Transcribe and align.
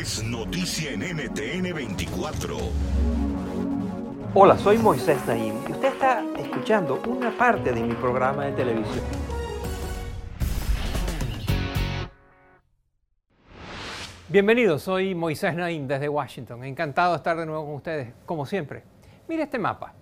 Es 0.00 0.24
noticia 0.24 0.92
en 0.92 1.00
NTN 1.00 1.74
24. 1.74 2.56
Hola, 4.32 4.56
soy 4.56 4.78
Moisés 4.78 5.18
Naim 5.26 5.54
y 5.68 5.72
usted 5.72 5.88
está 5.92 6.24
escuchando 6.38 7.02
una 7.06 7.30
parte 7.36 7.70
de 7.70 7.82
mi 7.82 7.92
programa 7.92 8.46
de 8.46 8.52
televisión. 8.52 9.04
Bienvenidos, 14.30 14.84
soy 14.84 15.14
Moisés 15.14 15.54
Naim 15.54 15.86
desde 15.86 16.08
Washington. 16.08 16.64
Encantado 16.64 17.10
de 17.10 17.16
estar 17.18 17.36
de 17.36 17.44
nuevo 17.44 17.66
con 17.66 17.74
ustedes, 17.74 18.14
como 18.24 18.46
siempre. 18.46 18.84
Mire 19.28 19.42
este 19.42 19.58
mapa. 19.58 19.92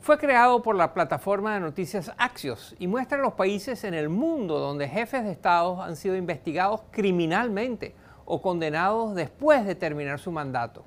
Fue 0.00 0.18
creado 0.18 0.62
por 0.62 0.74
la 0.74 0.92
plataforma 0.92 1.54
de 1.54 1.60
noticias 1.60 2.10
Axios 2.18 2.74
y 2.80 2.88
muestra 2.88 3.18
los 3.18 3.34
países 3.34 3.84
en 3.84 3.94
el 3.94 4.08
mundo 4.08 4.58
donde 4.58 4.88
jefes 4.88 5.22
de 5.22 5.30
Estado 5.30 5.80
han 5.80 5.94
sido 5.94 6.16
investigados 6.16 6.82
criminalmente 6.90 7.94
o 8.26 8.42
condenados 8.42 9.14
después 9.14 9.64
de 9.64 9.74
terminar 9.74 10.18
su 10.18 10.30
mandato. 10.30 10.84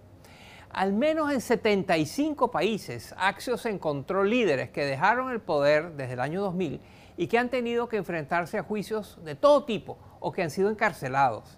Al 0.70 0.94
menos 0.94 1.32
en 1.32 1.42
75 1.42 2.52
países, 2.52 3.16
Axios 3.18 3.66
encontró 3.66 4.24
líderes 4.24 4.70
que 4.70 4.86
dejaron 4.86 5.32
el 5.32 5.42
poder 5.42 5.94
desde 5.94 6.14
el 6.14 6.20
año 6.20 6.42
2000 6.42 6.80
y 7.18 7.28
que 7.28 7.40
han 7.40 7.50
tenido 7.50 7.90
que 7.90 7.98
enfrentarse 7.98 8.60
a 8.60 8.64
juicios 8.64 9.18
de 9.24 9.34
todo 9.34 9.66
tipo 9.66 9.98
o 10.20 10.32
que 10.32 10.44
han 10.44 10.52
sido 10.52 10.70
encarcelados. 10.70 11.58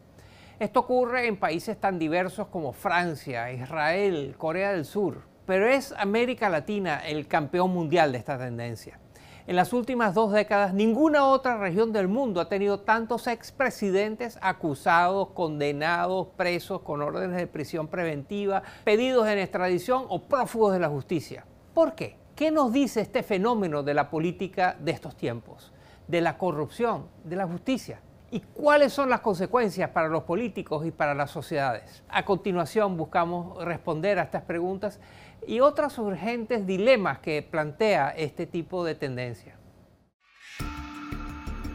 Esto 0.60 0.80
ocurre 0.80 1.28
en 1.28 1.36
países 1.36 1.78
tan 1.78 2.00
diversos 2.00 2.48
como 2.48 2.72
Francia, 2.72 3.52
Israel, 3.52 4.36
Corea 4.38 4.72
del 4.72 4.86
Sur, 4.86 5.24
pero 5.46 5.68
es 5.68 5.92
América 5.98 6.48
Latina 6.48 7.06
el 7.06 7.28
campeón 7.28 7.72
mundial 7.72 8.14
de 8.14 8.20
esta 8.20 8.38
tendencia. 8.38 9.01
En 9.48 9.56
las 9.56 9.74
últimas 9.74 10.14
dos 10.14 10.32
décadas, 10.32 10.74
ninguna 10.74 11.26
otra 11.26 11.58
región 11.58 11.92
del 11.92 12.08
mundo 12.08 12.42
ha 12.42 12.50
tenido 12.50 12.82
tantos 12.82 13.26
expresidentes 13.28 14.38
acusados, 14.42 15.30
condenados, 15.30 16.28
presos 16.38 16.82
con 16.82 17.02
órdenes 17.02 17.38
de 17.38 17.48
prisión 17.48 17.88
preventiva, 17.88 18.62
pedidos 18.84 19.28
en 19.28 19.40
extradición 19.40 20.06
o 20.10 20.22
prófugos 20.24 20.74
de 20.74 20.80
la 20.80 20.90
justicia. 20.90 21.46
¿Por 21.74 21.96
qué? 21.96 22.18
¿Qué 22.36 22.52
nos 22.52 22.72
dice 22.72 23.02
este 23.02 23.24
fenómeno 23.24 23.82
de 23.82 23.94
la 23.94 24.10
política 24.10 24.78
de 24.80 24.92
estos 24.92 25.16
tiempos? 25.16 25.74
De 26.08 26.22
la 26.22 26.38
corrupción, 26.38 27.08
de 27.24 27.36
la 27.36 27.48
justicia 27.48 28.00
y 28.32 28.40
cuáles 28.40 28.94
son 28.94 29.10
las 29.10 29.20
consecuencias 29.20 29.90
para 29.90 30.08
los 30.08 30.24
políticos 30.24 30.86
y 30.86 30.92
para 30.92 31.14
las 31.14 31.30
sociedades. 31.30 32.02
A 32.10 32.24
continuación 32.24 32.96
buscamos 32.96 33.64
responder 33.64 34.18
a 34.18 34.24
estas 34.24 34.44
preguntas 34.44 35.00
y 35.46 35.60
otros 35.60 35.98
urgentes 36.00 36.66
dilemas 36.66 37.20
que 37.20 37.42
plantea 37.44 38.10
este 38.10 38.48
tipo 38.48 38.86
de 38.86 38.96
tendencia. 38.96 39.61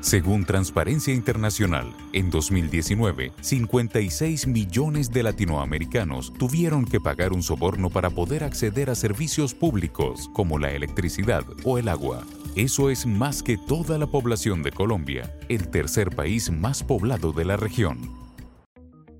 Según 0.01 0.45
Transparencia 0.45 1.12
Internacional, 1.12 1.93
en 2.12 2.31
2019, 2.31 3.33
56 3.41 4.47
millones 4.47 5.11
de 5.11 5.23
latinoamericanos 5.23 6.33
tuvieron 6.39 6.84
que 6.84 7.01
pagar 7.01 7.33
un 7.33 7.43
soborno 7.43 7.91
para 7.91 8.11
poder 8.11 8.45
acceder 8.45 8.89
a 8.91 8.95
servicios 8.95 9.55
públicos 9.55 10.31
como 10.33 10.59
la 10.59 10.71
electricidad 10.71 11.45
o 11.65 11.79
el 11.79 11.89
agua. 11.89 12.25
Eso 12.55 12.89
es 12.89 13.05
más 13.05 13.43
que 13.43 13.59
toda 13.59 13.99
la 13.99 14.06
población 14.06 14.62
de 14.62 14.71
Colombia, 14.71 15.35
el 15.49 15.69
tercer 15.69 16.15
país 16.15 16.51
más 16.51 16.85
poblado 16.85 17.33
de 17.33 17.45
la 17.45 17.56
región. 17.56 17.99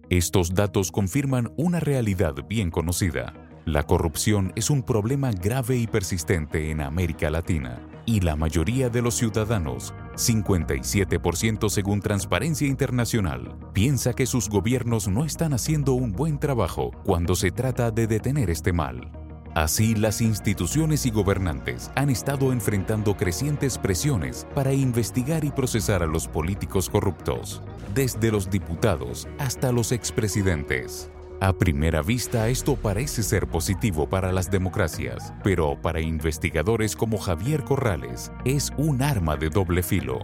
Estos 0.09 0.55
datos 0.55 0.93
confirman 0.93 1.53
una 1.57 1.81
realidad 1.81 2.35
bien 2.49 2.71
conocida. 2.71 3.35
La 3.65 3.83
corrupción 3.83 4.53
es 4.55 4.71
un 4.71 4.85
problema 4.85 5.33
grave 5.33 5.77
y 5.77 5.89
persistente 5.89 6.71
en 6.71 6.81
América 6.81 7.29
Latina, 7.29 7.81
y 8.07 8.21
la 8.21 8.37
mayoría 8.37 8.89
de 8.89 9.03
los 9.03 9.17
ciudadanos, 9.17 9.93
57% 10.17 11.69
según 11.69 12.01
Transparencia 12.01 12.67
Internacional, 12.67 13.57
piensa 13.73 14.15
que 14.15 14.27
sus 14.27 14.49
gobiernos 14.49 15.09
no 15.09 15.25
están 15.25 15.53
haciendo 15.53 15.93
un 15.93 16.13
buen 16.13 16.39
trabajo 16.39 16.91
cuando 17.05 17.35
se 17.35 17.51
trata 17.51 17.91
de 17.91 18.07
detener 18.07 18.51
este 18.51 18.73
mal. 18.73 19.13
Así, 19.55 19.95
las 19.95 20.21
instituciones 20.21 21.07
y 21.07 21.11
gobernantes 21.11 21.91
han 21.95 22.11
estado 22.11 22.53
enfrentando 22.53 23.17
crecientes 23.17 23.79
presiones 23.79 24.47
para 24.55 24.75
investigar 24.75 25.45
y 25.45 25.51
procesar 25.51 26.03
a 26.03 26.07
los 26.07 26.29
políticos 26.29 26.91
corruptos, 26.91 27.63
desde 27.95 28.31
los 28.31 28.51
diputados 28.51 29.27
hasta 29.39 29.73
los 29.73 29.93
expresidentes. 29.93 31.11
A 31.39 31.53
primera 31.53 32.01
vista 32.01 32.49
esto 32.49 32.77
parece 32.77 33.23
ser 33.23 33.47
positivo 33.47 34.09
para 34.09 34.33
las 34.33 34.51
democracias, 34.51 35.35
pero 35.45 35.77
para 35.83 36.01
investigadores 36.01 36.97
como 36.97 37.19
Javier 37.19 37.63
Corrales 37.63 38.33
es 38.47 38.73
un 38.79 39.03
arma 39.03 39.37
de 39.37 39.51
doble 39.51 39.83
filo. 39.83 40.21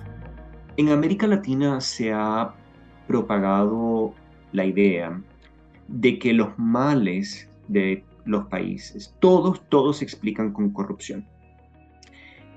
En 0.78 0.89
América 0.89 1.27
Latina 1.27 1.83
se 1.83 2.15
ha 2.15 2.55
propagado 3.06 4.15
la 4.53 4.65
idea 4.65 5.21
de 5.87 6.19
que 6.19 6.33
los 6.33 6.59
males 6.59 7.47
de 7.69 8.03
los 8.25 8.47
países. 8.47 9.15
Todos, 9.21 9.61
todos 9.69 9.99
se 9.99 10.05
explican 10.05 10.50
con 10.50 10.71
corrupción. 10.71 11.27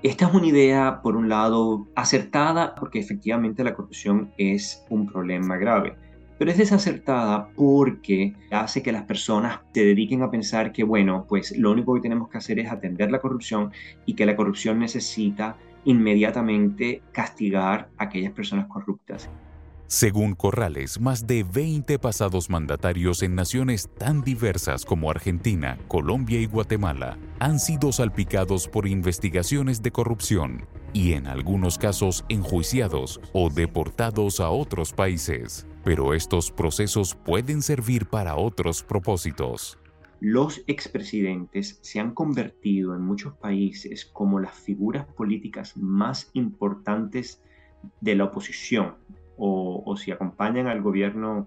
Esta 0.02 0.28
es 0.28 0.34
una 0.34 0.46
idea, 0.46 1.02
por 1.02 1.14
un 1.14 1.28
lado, 1.28 1.88
acertada 1.94 2.74
porque 2.74 3.00
efectivamente 3.00 3.62
la 3.62 3.74
corrupción 3.74 4.32
es 4.38 4.82
un 4.88 5.06
problema 5.06 5.58
grave, 5.58 5.94
pero 6.38 6.50
es 6.50 6.58
desacertada 6.58 7.48
porque 7.54 8.34
hace 8.50 8.82
que 8.82 8.92
las 8.92 9.04
personas 9.04 9.60
se 9.72 9.84
dediquen 9.84 10.22
a 10.22 10.30
pensar 10.30 10.72
que, 10.72 10.84
bueno, 10.84 11.26
pues 11.28 11.56
lo 11.56 11.72
único 11.72 11.94
que 11.94 12.00
tenemos 12.00 12.28
que 12.28 12.38
hacer 12.38 12.58
es 12.58 12.70
atender 12.70 13.10
la 13.10 13.20
corrupción 13.20 13.72
y 14.04 14.14
que 14.14 14.26
la 14.26 14.36
corrupción 14.36 14.78
necesita 14.78 15.56
inmediatamente 15.84 17.02
castigar 17.12 17.88
a 17.96 18.04
aquellas 18.04 18.32
personas 18.32 18.66
corruptas. 18.66 19.30
Según 19.88 20.34
Corrales, 20.34 21.00
más 21.00 21.28
de 21.28 21.44
20 21.44 22.00
pasados 22.00 22.50
mandatarios 22.50 23.22
en 23.22 23.36
naciones 23.36 23.88
tan 23.96 24.22
diversas 24.22 24.84
como 24.84 25.12
Argentina, 25.12 25.78
Colombia 25.86 26.40
y 26.40 26.46
Guatemala 26.46 27.16
han 27.38 27.60
sido 27.60 27.92
salpicados 27.92 28.66
por 28.66 28.88
investigaciones 28.88 29.82
de 29.82 29.92
corrupción 29.92 30.66
y 30.96 31.12
en 31.12 31.26
algunos 31.26 31.76
casos 31.76 32.24
enjuiciados 32.30 33.20
o 33.34 33.50
deportados 33.50 34.40
a 34.40 34.48
otros 34.48 34.94
países. 34.94 35.66
Pero 35.84 36.14
estos 36.14 36.50
procesos 36.50 37.14
pueden 37.14 37.60
servir 37.60 38.06
para 38.06 38.36
otros 38.36 38.82
propósitos. 38.82 39.78
Los 40.20 40.64
expresidentes 40.66 41.78
se 41.82 42.00
han 42.00 42.14
convertido 42.14 42.94
en 42.94 43.02
muchos 43.02 43.34
países 43.34 44.06
como 44.06 44.40
las 44.40 44.54
figuras 44.54 45.04
políticas 45.04 45.76
más 45.76 46.30
importantes 46.32 47.42
de 48.00 48.14
la 48.14 48.24
oposición 48.24 48.94
o, 49.36 49.94
si 49.98 50.12
acompañan 50.12 50.66
al 50.66 50.80
gobierno 50.80 51.46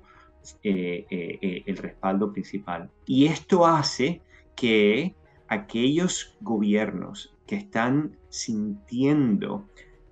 eh, 0.61 1.07
eh, 1.09 1.39
eh, 1.41 1.63
el 1.65 1.77
respaldo 1.77 2.31
principal. 2.31 2.91
Y 3.07 3.25
esto 3.25 3.65
hace 3.65 4.21
que 4.55 5.15
aquellos 5.49 6.37
gobiernos 6.41 7.35
que 7.45 7.55
están 7.55 8.15
sintiendo 8.29 9.65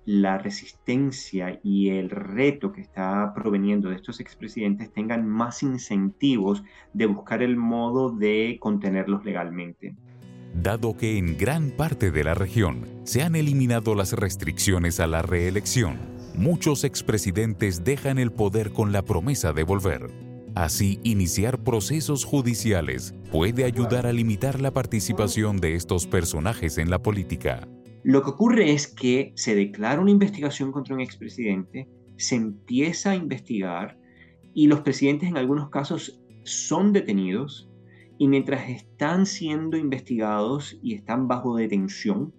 la 0.04 0.38
resistencia 0.38 1.60
y 1.62 1.90
el 1.90 2.10
reto 2.10 2.72
que 2.72 2.80
está 2.80 3.32
proveniendo 3.34 3.90
de 3.90 3.96
estos 3.96 4.20
expresidentes 4.20 4.90
tengan 4.92 5.26
más 5.28 5.62
incentivos 5.62 6.64
de 6.94 7.06
buscar 7.06 7.42
el 7.42 7.56
modo 7.56 8.10
de 8.10 8.56
contenerlos 8.58 9.24
legalmente. 9.24 9.94
Dado 10.54 10.96
que 10.96 11.18
en 11.18 11.36
gran 11.36 11.70
parte 11.70 12.10
de 12.10 12.24
la 12.24 12.34
región 12.34 12.86
se 13.04 13.22
han 13.22 13.36
eliminado 13.36 13.94
las 13.94 14.14
restricciones 14.14 14.98
a 14.98 15.06
la 15.06 15.22
reelección, 15.22 15.98
muchos 16.34 16.84
expresidentes 16.84 17.84
dejan 17.84 18.18
el 18.18 18.32
poder 18.32 18.72
con 18.72 18.92
la 18.92 19.02
promesa 19.02 19.52
de 19.52 19.62
volver. 19.62 20.27
Así, 20.58 20.98
iniciar 21.04 21.62
procesos 21.62 22.24
judiciales 22.24 23.14
puede 23.30 23.62
ayudar 23.62 24.08
a 24.08 24.12
limitar 24.12 24.60
la 24.60 24.72
participación 24.72 25.58
de 25.58 25.76
estos 25.76 26.08
personajes 26.08 26.78
en 26.78 26.90
la 26.90 27.00
política. 27.00 27.68
Lo 28.02 28.24
que 28.24 28.30
ocurre 28.30 28.72
es 28.72 28.88
que 28.88 29.32
se 29.36 29.54
declara 29.54 30.00
una 30.00 30.10
investigación 30.10 30.72
contra 30.72 30.96
un 30.96 31.00
expresidente, 31.00 31.88
se 32.16 32.34
empieza 32.34 33.12
a 33.12 33.14
investigar 33.14 34.00
y 34.52 34.66
los 34.66 34.80
presidentes 34.80 35.28
en 35.28 35.36
algunos 35.36 35.70
casos 35.70 36.20
son 36.42 36.92
detenidos 36.92 37.70
y 38.18 38.26
mientras 38.26 38.68
están 38.68 39.26
siendo 39.26 39.76
investigados 39.76 40.76
y 40.82 40.94
están 40.94 41.28
bajo 41.28 41.54
detención, 41.54 42.34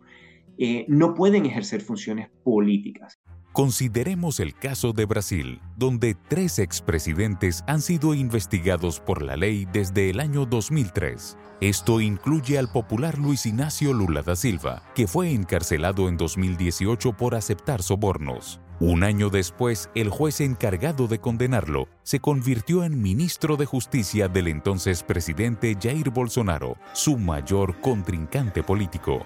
eh, 0.57 0.83
no 0.89 1.13
pueden 1.13 1.45
ejercer 1.45 1.79
funciones 1.79 2.27
políticas. 2.43 3.17
Consideremos 3.53 4.39
el 4.39 4.53
caso 4.53 4.93
de 4.93 5.05
Brasil, 5.05 5.59
donde 5.75 6.15
tres 6.15 6.59
expresidentes 6.59 7.63
han 7.67 7.81
sido 7.81 8.13
investigados 8.13 8.99
por 8.99 9.23
la 9.23 9.35
ley 9.35 9.65
desde 9.73 10.11
el 10.11 10.19
año 10.19 10.45
2003. 10.45 11.35
Esto 11.59 11.99
incluye 11.99 12.59
al 12.59 12.71
popular 12.71 13.17
Luis 13.17 13.45
Ignacio 13.47 13.91
Lula 13.91 14.21
da 14.21 14.35
Silva, 14.35 14.83
que 14.93 15.07
fue 15.07 15.33
encarcelado 15.33 16.07
en 16.07 16.15
2018 16.15 17.13
por 17.13 17.35
aceptar 17.35 17.81
sobornos. 17.81 18.61
Un 18.79 19.03
año 19.03 19.29
después, 19.29 19.89
el 19.93 20.09
juez 20.09 20.39
encargado 20.39 21.07
de 21.07 21.19
condenarlo 21.19 21.89
se 22.03 22.21
convirtió 22.21 22.85
en 22.85 23.01
ministro 23.01 23.57
de 23.57 23.65
Justicia 23.65 24.29
del 24.29 24.47
entonces 24.47 25.03
presidente 25.03 25.75
Jair 25.81 26.11
Bolsonaro, 26.11 26.77
su 26.93 27.17
mayor 27.17 27.81
contrincante 27.81 28.63
político. 28.63 29.25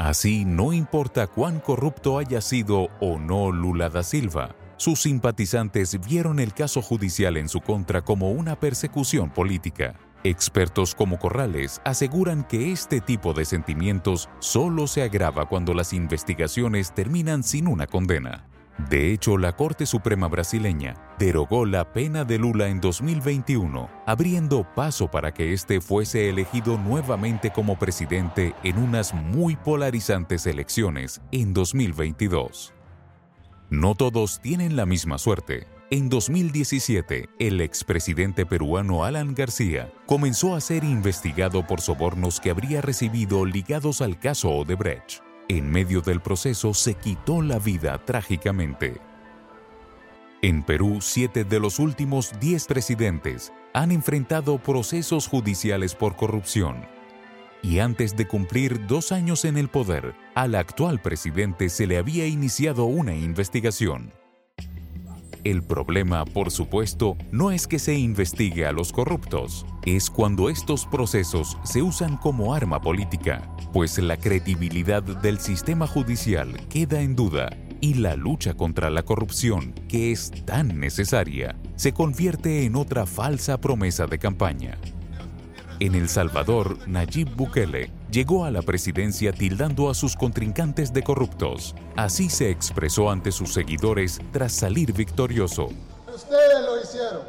Así, 0.00 0.46
no 0.46 0.72
importa 0.72 1.26
cuán 1.26 1.60
corrupto 1.60 2.16
haya 2.16 2.40
sido 2.40 2.88
o 3.00 3.18
no 3.18 3.52
Lula 3.52 3.90
da 3.90 4.02
Silva, 4.02 4.56
sus 4.78 5.02
simpatizantes 5.02 6.00
vieron 6.00 6.40
el 6.40 6.54
caso 6.54 6.80
judicial 6.80 7.36
en 7.36 7.50
su 7.50 7.60
contra 7.60 8.00
como 8.00 8.30
una 8.30 8.58
persecución 8.58 9.28
política. 9.28 10.00
Expertos 10.24 10.94
como 10.94 11.18
Corrales 11.18 11.82
aseguran 11.84 12.44
que 12.44 12.72
este 12.72 13.02
tipo 13.02 13.34
de 13.34 13.44
sentimientos 13.44 14.30
solo 14.38 14.86
se 14.86 15.02
agrava 15.02 15.50
cuando 15.50 15.74
las 15.74 15.92
investigaciones 15.92 16.94
terminan 16.94 17.42
sin 17.42 17.68
una 17.68 17.86
condena. 17.86 18.46
De 18.88 19.12
hecho, 19.12 19.36
la 19.36 19.52
Corte 19.56 19.84
Suprema 19.84 20.28
brasileña 20.28 20.94
derogó 21.18 21.66
la 21.66 21.92
pena 21.92 22.24
de 22.24 22.38
Lula 22.38 22.68
en 22.68 22.80
2021, 22.80 23.90
abriendo 24.06 24.64
paso 24.74 25.10
para 25.10 25.34
que 25.34 25.52
éste 25.52 25.80
fuese 25.80 26.28
elegido 26.28 26.78
nuevamente 26.78 27.50
como 27.50 27.78
presidente 27.78 28.54
en 28.62 28.78
unas 28.78 29.12
muy 29.12 29.56
polarizantes 29.56 30.46
elecciones 30.46 31.20
en 31.30 31.52
2022. 31.52 32.72
No 33.68 33.94
todos 33.94 34.40
tienen 34.40 34.76
la 34.76 34.86
misma 34.86 35.18
suerte. 35.18 35.66
En 35.90 36.08
2017, 36.08 37.28
el 37.38 37.60
expresidente 37.60 38.46
peruano 38.46 39.04
Alan 39.04 39.34
García 39.34 39.92
comenzó 40.06 40.54
a 40.54 40.60
ser 40.60 40.84
investigado 40.84 41.66
por 41.66 41.80
sobornos 41.80 42.40
que 42.40 42.50
habría 42.50 42.80
recibido 42.80 43.44
ligados 43.44 44.00
al 44.00 44.18
caso 44.18 44.50
Odebrecht 44.50 45.29
en 45.58 45.68
medio 45.68 46.00
del 46.00 46.20
proceso 46.20 46.74
se 46.74 46.94
quitó 46.94 47.42
la 47.42 47.58
vida 47.58 47.98
trágicamente. 48.04 49.00
En 50.42 50.62
Perú, 50.62 50.98
siete 51.00 51.42
de 51.42 51.58
los 51.58 51.80
últimos 51.80 52.32
diez 52.38 52.66
presidentes 52.66 53.52
han 53.74 53.90
enfrentado 53.90 54.58
procesos 54.58 55.26
judiciales 55.26 55.96
por 55.96 56.14
corrupción. 56.14 56.86
Y 57.62 57.80
antes 57.80 58.16
de 58.16 58.28
cumplir 58.28 58.86
dos 58.86 59.10
años 59.10 59.44
en 59.44 59.58
el 59.58 59.68
poder, 59.68 60.14
al 60.36 60.54
actual 60.54 61.02
presidente 61.02 61.68
se 61.68 61.88
le 61.88 61.98
había 61.98 62.26
iniciado 62.26 62.84
una 62.84 63.16
investigación. 63.16 64.19
El 65.42 65.62
problema, 65.62 66.26
por 66.26 66.50
supuesto, 66.50 67.16
no 67.32 67.50
es 67.50 67.66
que 67.66 67.78
se 67.78 67.98
investigue 67.98 68.66
a 68.66 68.72
los 68.72 68.92
corruptos, 68.92 69.64
es 69.86 70.10
cuando 70.10 70.50
estos 70.50 70.84
procesos 70.84 71.56
se 71.64 71.80
usan 71.80 72.18
como 72.18 72.54
arma 72.54 72.82
política, 72.82 73.50
pues 73.72 73.96
la 73.98 74.18
credibilidad 74.18 75.02
del 75.02 75.40
sistema 75.40 75.86
judicial 75.86 76.68
queda 76.68 77.00
en 77.00 77.16
duda 77.16 77.56
y 77.80 77.94
la 77.94 78.16
lucha 78.16 78.52
contra 78.52 78.90
la 78.90 79.02
corrupción, 79.02 79.72
que 79.88 80.12
es 80.12 80.30
tan 80.44 80.78
necesaria, 80.78 81.56
se 81.76 81.92
convierte 81.92 82.66
en 82.66 82.76
otra 82.76 83.06
falsa 83.06 83.58
promesa 83.58 84.06
de 84.06 84.18
campaña. 84.18 84.78
En 85.80 85.94
El 85.94 86.10
Salvador, 86.10 86.76
Nayib 86.86 87.34
Bukele 87.34 87.90
llegó 88.10 88.44
a 88.44 88.50
la 88.50 88.60
presidencia 88.60 89.32
tildando 89.32 89.88
a 89.88 89.94
sus 89.94 90.14
contrincantes 90.14 90.92
de 90.92 91.02
corruptos. 91.02 91.74
Así 91.96 92.28
se 92.28 92.50
expresó 92.50 93.10
ante 93.10 93.32
sus 93.32 93.54
seguidores 93.54 94.20
tras 94.30 94.52
salir 94.52 94.92
victorioso. 94.92 95.70
Ustedes 96.14 96.66
lo 96.66 96.82
hicieron. 96.82 97.22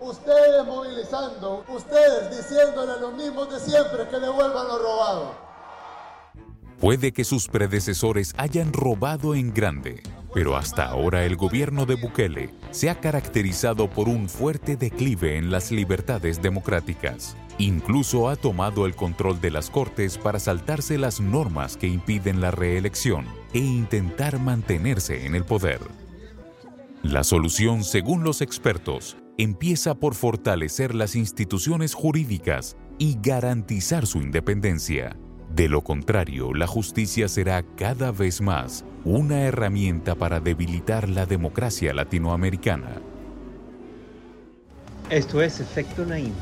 Ustedes 0.00 0.66
movilizando. 0.66 1.64
Ustedes 1.68 2.36
diciéndole 2.36 2.90
a 2.90 2.96
los 2.96 3.14
mismos 3.14 3.48
de 3.52 3.60
siempre 3.60 4.08
que 4.08 4.18
devuelvan 4.18 4.66
lo 4.66 4.78
robado. 4.78 5.34
Puede 6.80 7.12
que 7.12 7.22
sus 7.22 7.46
predecesores 7.46 8.34
hayan 8.36 8.72
robado 8.72 9.36
en 9.36 9.54
grande, 9.54 10.02
pero 10.34 10.56
hasta 10.56 10.86
ahora 10.86 11.24
el 11.24 11.36
gobierno 11.36 11.86
de 11.86 11.96
Bukele 11.96 12.50
se 12.70 12.90
ha 12.90 13.00
caracterizado 13.00 13.90
por 13.90 14.08
un 14.08 14.28
fuerte 14.28 14.76
declive 14.76 15.36
en 15.36 15.50
las 15.50 15.70
libertades 15.70 16.40
democráticas. 16.40 17.36
Incluso 17.58 18.28
ha 18.28 18.36
tomado 18.36 18.86
el 18.86 18.94
control 18.94 19.40
de 19.40 19.50
las 19.50 19.70
cortes 19.70 20.18
para 20.18 20.38
saltarse 20.38 20.98
las 20.98 21.20
normas 21.20 21.76
que 21.76 21.86
impiden 21.86 22.40
la 22.40 22.50
reelección 22.50 23.26
e 23.52 23.58
intentar 23.58 24.40
mantenerse 24.40 25.26
en 25.26 25.34
el 25.34 25.44
poder. 25.44 25.80
La 27.02 27.24
solución, 27.24 27.84
según 27.84 28.24
los 28.24 28.40
expertos, 28.40 29.16
empieza 29.36 29.94
por 29.94 30.14
fortalecer 30.14 30.94
las 30.94 31.16
instituciones 31.16 31.94
jurídicas 31.94 32.76
y 32.98 33.18
garantizar 33.20 34.06
su 34.06 34.18
independencia. 34.18 35.16
De 35.54 35.68
lo 35.68 35.82
contrario, 35.82 36.54
la 36.54 36.66
justicia 36.66 37.28
será 37.28 37.62
cada 37.76 38.10
vez 38.10 38.40
más 38.40 38.86
una 39.04 39.42
herramienta 39.42 40.14
para 40.14 40.40
debilitar 40.40 41.10
la 41.10 41.26
democracia 41.26 41.92
latinoamericana. 41.92 43.02
Esto 45.10 45.42
es 45.42 45.60
Efecto 45.60 46.06
Naim. 46.06 46.32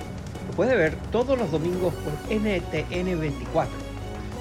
Lo 0.48 0.54
puede 0.54 0.76
ver 0.76 0.94
todos 1.10 1.36
los 1.36 1.50
domingos 1.50 1.92
por 1.94 2.12
NTN 2.32 3.18
24, 3.18 3.72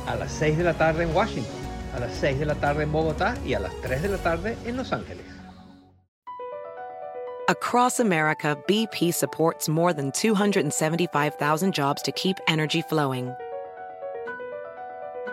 a 0.06 0.16
las 0.16 0.32
6 0.34 0.60
de 0.60 0.64
la 0.64 0.76
tarde 0.76 1.06
en 1.06 1.16
Washington, 1.16 1.56
a 1.96 2.02
las 2.02 2.14
6 2.14 2.38
de 2.38 2.46
la 2.46 2.54
tarde 2.54 2.84
en 2.84 2.92
Bogotá 2.92 3.36
y 3.44 3.56
a 3.56 3.60
las 3.60 3.74
3 3.82 4.04
de 4.04 4.10
la 4.10 4.18
tarde 4.20 4.56
en 4.66 4.78
Los 4.78 4.94
Ángeles. 4.94 5.26
Across 7.48 8.00
America, 8.00 8.56
BP 8.68 9.12
supports 9.12 9.68
more 9.68 9.94
than 9.94 10.12
275,000 10.12 11.74
jobs 11.74 12.04
to 12.04 12.12
keep 12.12 12.38
energy 12.48 12.84
flowing. 12.84 13.34